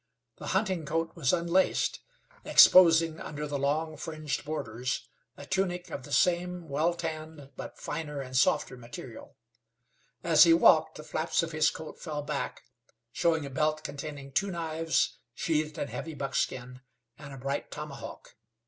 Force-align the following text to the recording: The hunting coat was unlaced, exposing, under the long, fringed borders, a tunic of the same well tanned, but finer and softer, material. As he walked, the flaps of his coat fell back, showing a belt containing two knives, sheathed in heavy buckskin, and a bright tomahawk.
The 0.37 0.47
hunting 0.57 0.83
coat 0.87 1.15
was 1.15 1.31
unlaced, 1.31 1.99
exposing, 2.43 3.19
under 3.21 3.45
the 3.45 3.59
long, 3.59 3.95
fringed 3.97 4.43
borders, 4.43 5.07
a 5.37 5.45
tunic 5.45 5.91
of 5.91 6.01
the 6.05 6.11
same 6.11 6.67
well 6.67 6.95
tanned, 6.95 7.51
but 7.55 7.77
finer 7.77 8.19
and 8.19 8.35
softer, 8.35 8.75
material. 8.77 9.35
As 10.23 10.43
he 10.43 10.55
walked, 10.55 10.95
the 10.97 11.03
flaps 11.03 11.43
of 11.43 11.51
his 11.51 11.69
coat 11.69 11.99
fell 11.99 12.23
back, 12.23 12.63
showing 13.11 13.45
a 13.45 13.51
belt 13.51 13.83
containing 13.83 14.31
two 14.31 14.49
knives, 14.49 15.19
sheathed 15.35 15.77
in 15.77 15.89
heavy 15.89 16.15
buckskin, 16.15 16.81
and 17.19 17.31
a 17.31 17.37
bright 17.37 17.69
tomahawk. 17.69 18.35